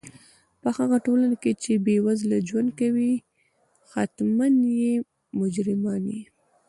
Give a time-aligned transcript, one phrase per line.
[0.61, 3.13] په هغه ټولنه کښي، چي بېوزله ژوند کوي،
[3.89, 4.93] ښتمن ئې
[5.39, 6.21] مجرمان يي.